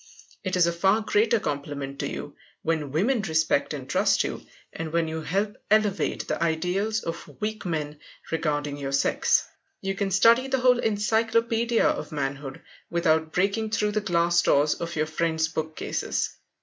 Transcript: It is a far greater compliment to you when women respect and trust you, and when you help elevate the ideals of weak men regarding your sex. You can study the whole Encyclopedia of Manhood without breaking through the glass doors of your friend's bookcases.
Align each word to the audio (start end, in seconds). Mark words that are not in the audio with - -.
It 0.43 0.55
is 0.55 0.65
a 0.65 0.73
far 0.73 1.01
greater 1.01 1.39
compliment 1.39 1.99
to 1.99 2.07
you 2.09 2.35
when 2.63 2.91
women 2.91 3.21
respect 3.21 3.71
and 3.71 3.87
trust 3.87 4.23
you, 4.23 4.43
and 4.73 4.91
when 4.91 5.07
you 5.07 5.21
help 5.21 5.57
elevate 5.69 6.27
the 6.27 6.41
ideals 6.41 7.01
of 7.03 7.39
weak 7.39 7.65
men 7.67 7.99
regarding 8.31 8.77
your 8.77 8.93
sex. 8.93 9.45
You 9.79 9.93
can 9.93 10.09
study 10.09 10.47
the 10.47 10.61
whole 10.61 10.79
Encyclopedia 10.79 11.85
of 11.87 12.11
Manhood 12.11 12.61
without 12.89 13.31
breaking 13.31 13.69
through 13.69 13.91
the 13.91 14.01
glass 14.01 14.41
doors 14.41 14.73
of 14.73 14.95
your 14.95 15.05
friend's 15.05 15.47
bookcases. 15.49 16.31